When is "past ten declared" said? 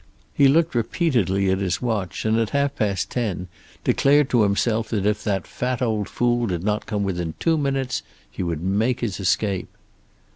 2.75-4.31